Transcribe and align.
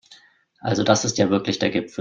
Also 0.61 0.83
das 0.83 1.05
ist 1.05 1.17
ja 1.19 1.29
wirklich 1.29 1.59
der 1.59 1.69
Gipfel! 1.69 1.89